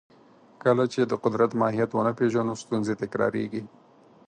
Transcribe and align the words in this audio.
کله 0.63 0.83
چې 0.93 1.01
د 1.03 1.13
قدرت 1.23 1.51
ماهیت 1.59 1.89
ونه 1.93 2.11
پېژنو، 2.17 2.53
ستونزې 2.63 2.93
تکراریږي. 3.03 3.63